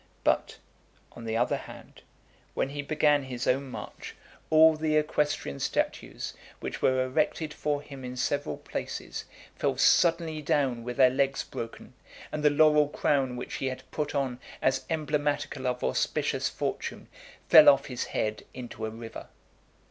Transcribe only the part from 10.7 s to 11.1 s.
with